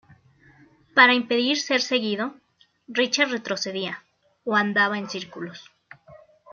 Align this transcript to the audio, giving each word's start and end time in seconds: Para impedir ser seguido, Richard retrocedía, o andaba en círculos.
Para 0.95 1.13
impedir 1.21 1.55
ser 1.65 1.79
seguido, 1.91 2.25
Richard 2.99 3.29
retrocedía, 3.37 3.95
o 4.43 4.51
andaba 4.63 4.97
en 5.01 5.07
círculos. 5.15 5.59